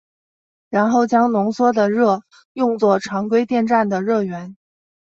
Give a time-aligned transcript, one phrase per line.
[0.71, 4.57] 然后将浓缩的热用作常规电站的热源。